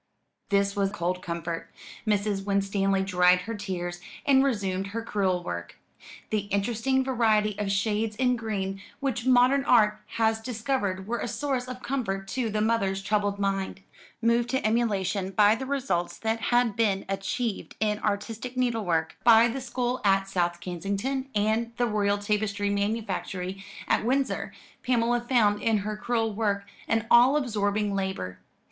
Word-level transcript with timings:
This 0.49 0.75
was 0.75 0.89
cold 0.89 1.21
comfort. 1.21 1.69
Mrs. 2.07 2.43
Winstanley 2.43 3.03
dried 3.03 3.41
her 3.41 3.53
tears, 3.53 4.01
and 4.25 4.43
resumed 4.43 4.87
her 4.87 5.03
crewel 5.03 5.43
work. 5.43 5.77
The 6.31 6.47
interesting 6.49 7.03
variety 7.03 7.55
of 7.59 7.71
shades 7.71 8.15
in 8.15 8.35
green 8.35 8.81
which 8.99 9.27
modern 9.27 9.63
art 9.63 9.99
has 10.17 10.41
discovered 10.41 11.05
were 11.05 11.19
a 11.19 11.27
source 11.27 11.67
of 11.67 11.83
comfort 11.83 12.27
to 12.29 12.49
the 12.49 12.61
mother's 12.61 13.03
troubled 13.03 13.37
mind. 13.37 13.81
Moved 14.23 14.49
to 14.49 14.65
emulation 14.65 15.29
by 15.29 15.53
the 15.53 15.67
results 15.67 16.17
that 16.17 16.39
had 16.49 16.75
been 16.75 17.05
achieved 17.07 17.75
in 17.79 17.99
artistic 17.99 18.57
needle 18.57 18.83
work 18.83 19.17
by 19.23 19.47
the 19.49 19.61
school 19.61 20.01
at 20.03 20.27
South 20.27 20.59
Kensington 20.61 21.29
and 21.35 21.73
the 21.77 21.85
Royal 21.85 22.17
Tapestry 22.17 22.71
Manufactory 22.71 23.63
at 23.87 24.03
Windsor, 24.03 24.51
Pamela 24.81 25.19
found 25.21 25.61
in 25.61 25.77
her 25.85 25.95
crewel 25.95 26.33
work 26.33 26.65
an 26.87 27.05
all 27.11 27.37
absorbing 27.37 27.93
labour. 27.93 28.39